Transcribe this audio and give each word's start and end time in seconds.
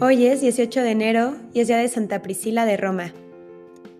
Hoy 0.00 0.26
es 0.26 0.40
18 0.40 0.82
de 0.82 0.92
enero 0.92 1.34
y 1.52 1.58
es 1.58 1.66
día 1.66 1.78
de 1.78 1.88
Santa 1.88 2.22
Priscila 2.22 2.64
de 2.66 2.76
Roma. 2.76 3.12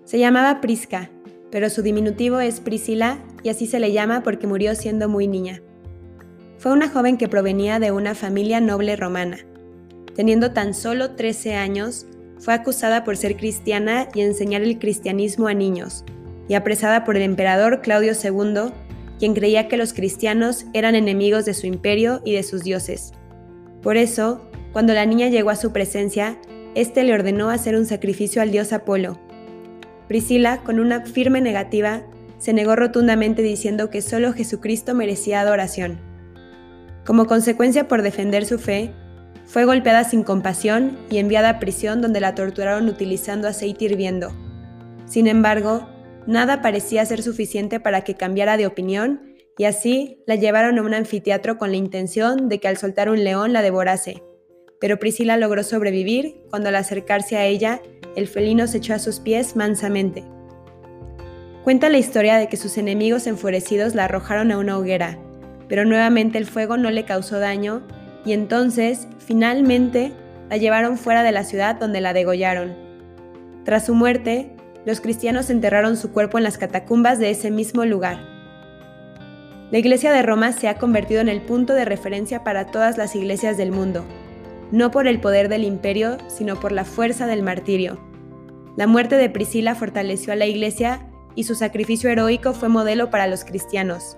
Se 0.05 0.21
llamaba 0.21 0.61
Prisca, 0.61 1.11
pero 1.51 1.69
su 1.71 1.83
diminutivo 1.83 2.39
es 2.39 2.61
Priscila 2.61 3.19
y 3.43 3.49
así 3.49 3.67
se 3.67 3.81
le 3.81 3.91
llama 3.91 4.23
porque 4.23 4.47
murió 4.47 4.77
siendo 4.77 5.09
muy 5.09 5.27
niña. 5.27 5.61
Fue 6.59 6.71
una 6.71 6.89
joven 6.89 7.17
que 7.17 7.27
provenía 7.27 7.81
de 7.81 7.91
una 7.91 8.15
familia 8.15 8.61
noble 8.61 8.95
romana. 8.95 9.39
Teniendo 10.15 10.53
tan 10.53 10.73
solo 10.73 11.17
13 11.17 11.57
años, 11.57 12.07
fue 12.39 12.55
acusada 12.55 13.03
por 13.03 13.17
ser 13.17 13.37
cristiana 13.37 14.09
y 14.15 14.21
enseñar 14.21 14.63
el 14.63 14.79
cristianismo 14.79 15.49
a 15.49 15.55
niños, 15.55 16.05
y 16.47 16.55
apresada 16.55 17.03
por 17.03 17.17
el 17.17 17.23
emperador 17.23 17.81
Claudio 17.81 18.13
II, 18.13 18.73
quien 19.19 19.35
creía 19.35 19.67
que 19.67 19.77
los 19.77 19.93
cristianos 19.95 20.65
eran 20.75 20.95
enemigos 20.95 21.45
de 21.45 21.55
su 21.55 21.67
imperio 21.67 22.23
y 22.25 22.35
de 22.35 22.45
sus 22.45 22.63
dioses. 22.63 23.11
Por 23.83 23.97
eso, 23.97 24.49
cuando 24.73 24.95
la 24.95 25.07
niña 25.07 25.29
llegó 25.29 25.51
a 25.51 25.57
su 25.57 25.73
presencia, 25.73 26.39
éste 26.75 27.05
le 27.05 27.15
ordenó 27.15 27.51
hacer 27.51 27.77
un 27.77 27.87
sacrificio 27.87 28.43
al 28.43 28.51
dios 28.51 28.73
Apolo. 28.73 29.19
Priscila, 30.09 30.59
con 30.65 30.81
una 30.81 31.05
firme 31.05 31.41
negativa, 31.41 32.03
se 32.39 32.53
negó 32.53 32.77
rotundamente 32.77 33.43
diciendo 33.43 33.91
que 33.91 34.01
solo 34.01 34.33
Jesucristo 34.33 34.95
merecía 34.95 35.41
adoración. 35.41 35.99
Como 37.05 37.27
consecuencia 37.27 37.89
por 37.89 38.03
defender 38.03 38.47
su 38.47 38.59
fe, 38.59 38.93
fue 39.47 39.65
golpeada 39.65 40.05
sin 40.05 40.23
compasión 40.23 40.99
y 41.11 41.19
enviada 41.19 41.49
a 41.49 41.59
prisión 41.59 42.03
donde 42.03 42.21
la 42.21 42.35
torturaron 42.35 42.87
utilizando 42.87 43.49
aceite 43.49 43.87
hirviendo. 43.87 44.31
Sin 45.07 45.27
embargo, 45.27 45.89
nada 46.27 46.61
parecía 46.61 47.05
ser 47.07 47.23
suficiente 47.23 47.81
para 47.81 48.03
que 48.03 48.15
cambiara 48.15 48.59
de 48.59 48.67
opinión 48.67 49.23
y 49.57 49.65
así 49.65 50.23
la 50.27 50.37
llevaron 50.37 50.79
a 50.79 50.83
un 50.83 50.93
anfiteatro 50.93 51.57
con 51.57 51.71
la 51.71 51.79
intención 51.79 52.49
de 52.49 52.61
que 52.61 52.69
al 52.69 52.77
soltar 52.77 53.09
un 53.09 53.25
león 53.25 53.55
la 53.55 53.63
devorase. 53.63 54.23
Pero 54.81 54.99
Priscila 54.99 55.37
logró 55.37 55.63
sobrevivir 55.63 56.41
cuando 56.51 56.69
al 56.69 56.77
acercarse 56.77 57.37
a 57.37 57.45
ella, 57.45 57.81
el 58.17 58.29
felino 58.29 58.67
se 58.67 58.79
echó 58.79 58.95
a 58.95 58.99
sus 58.99 59.21
pies 59.21 59.57
mansamente. 59.57 60.25
Cuenta 61.65 61.89
la 61.89 61.99
historia 61.99 62.37
de 62.37 62.49
que 62.49 62.57
sus 62.57 62.79
enemigos 62.79 63.27
enfurecidos 63.27 63.95
la 63.95 64.05
arrojaron 64.05 64.53
a 64.53 64.59
una 64.59 64.79
hoguera, 64.79 65.19
pero 65.69 65.85
nuevamente 65.85 66.39
el 66.39 66.47
fuego 66.47 66.77
no 66.77 66.91
le 66.91 67.05
causó 67.05 67.39
daño 67.39 67.83
y 68.25 68.33
entonces, 68.33 69.07
finalmente, 69.19 70.13
la 70.49 70.57
llevaron 70.57 70.97
fuera 70.97 71.23
de 71.23 71.33
la 71.33 71.45
ciudad 71.45 71.77
donde 71.77 72.01
la 72.01 72.13
degollaron. 72.13 72.75
Tras 73.65 73.87
su 73.87 73.95
muerte, 73.95 74.51
los 74.87 75.01
cristianos 75.01 75.51
enterraron 75.51 75.97
su 75.97 76.13
cuerpo 76.13 76.39
en 76.39 76.45
las 76.45 76.57
catacumbas 76.57 77.19
de 77.19 77.31
ese 77.31 77.51
mismo 77.51 77.85
lugar. 77.85 78.19
La 79.71 79.79
Iglesia 79.79 80.13
de 80.13 80.23
Roma 80.23 80.53
se 80.53 80.69
ha 80.69 80.79
convertido 80.79 81.21
en 81.21 81.29
el 81.29 81.43
punto 81.43 81.75
de 81.75 81.85
referencia 81.85 82.43
para 82.43 82.67
todas 82.69 82.97
las 82.97 83.15
iglesias 83.15 83.59
del 83.59 83.71
mundo, 83.71 84.07
no 84.71 84.91
por 84.91 85.07
el 85.07 85.21
poder 85.21 85.49
del 85.49 85.65
imperio, 85.65 86.19
sino 86.29 86.61
por 86.61 86.73
la 86.73 86.85
fuerza 86.85 87.27
del 87.27 87.43
martirio. 87.43 87.99
La 88.77 88.87
muerte 88.87 89.17
de 89.17 89.31
Priscila 89.31 89.75
fortaleció 89.75 90.33
a 90.33 90.37
la 90.37 90.47
Iglesia 90.47 91.09
y 91.35 91.45
su 91.45 91.55
sacrificio 91.55 92.11
heroico 92.11 92.53
fue 92.53 92.69
modelo 92.69 93.11
para 93.11 93.27
los 93.27 93.45
cristianos. 93.45 94.17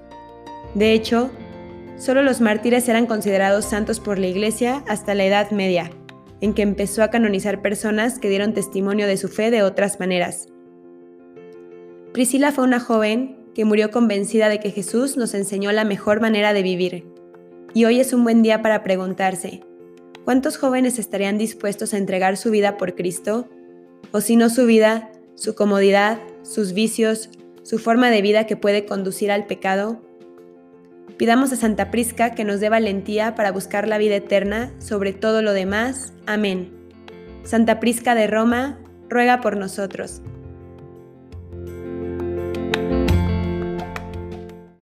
De 0.74 0.92
hecho, 0.92 1.30
solo 1.96 2.22
los 2.22 2.40
mártires 2.40 2.88
eran 2.88 3.06
considerados 3.06 3.64
santos 3.64 4.00
por 4.00 4.18
la 4.18 4.26
Iglesia 4.26 4.84
hasta 4.88 5.14
la 5.14 5.24
Edad 5.24 5.50
Media, 5.50 5.90
en 6.40 6.54
que 6.54 6.62
empezó 6.62 7.02
a 7.02 7.10
canonizar 7.10 7.62
personas 7.62 8.18
que 8.18 8.28
dieron 8.28 8.54
testimonio 8.54 9.06
de 9.06 9.16
su 9.16 9.28
fe 9.28 9.50
de 9.50 9.62
otras 9.62 10.00
maneras. 10.00 10.48
Priscila 12.12 12.52
fue 12.52 12.64
una 12.64 12.80
joven 12.80 13.38
que 13.54 13.64
murió 13.64 13.90
convencida 13.90 14.48
de 14.48 14.60
que 14.60 14.70
Jesús 14.70 15.16
nos 15.16 15.34
enseñó 15.34 15.72
la 15.72 15.84
mejor 15.84 16.20
manera 16.20 16.52
de 16.52 16.62
vivir. 16.62 17.06
Y 17.74 17.84
hoy 17.84 18.00
es 18.00 18.12
un 18.12 18.24
buen 18.24 18.42
día 18.42 18.62
para 18.62 18.82
preguntarse, 18.82 19.62
¿cuántos 20.24 20.56
jóvenes 20.56 20.98
estarían 20.98 21.38
dispuestos 21.38 21.94
a 21.94 21.98
entregar 21.98 22.36
su 22.36 22.50
vida 22.50 22.76
por 22.76 22.94
Cristo? 22.94 23.48
O 24.12 24.20
si 24.20 24.36
no 24.36 24.50
su 24.50 24.66
vida, 24.66 25.10
su 25.34 25.54
comodidad, 25.54 26.18
sus 26.42 26.72
vicios, 26.72 27.30
su 27.62 27.78
forma 27.78 28.10
de 28.10 28.22
vida 28.22 28.46
que 28.46 28.56
puede 28.56 28.86
conducir 28.86 29.30
al 29.30 29.46
pecado? 29.46 30.00
Pidamos 31.16 31.52
a 31.52 31.56
Santa 31.56 31.90
Prisca 31.90 32.34
que 32.34 32.44
nos 32.44 32.60
dé 32.60 32.68
valentía 32.68 33.34
para 33.34 33.52
buscar 33.52 33.86
la 33.86 33.98
vida 33.98 34.16
eterna 34.16 34.72
sobre 34.78 35.12
todo 35.12 35.42
lo 35.42 35.52
demás. 35.52 36.12
Amén. 36.26 36.72
Santa 37.42 37.80
Prisca 37.80 38.14
de 38.14 38.26
Roma, 38.26 38.78
ruega 39.08 39.40
por 39.40 39.56
nosotros. 39.56 40.22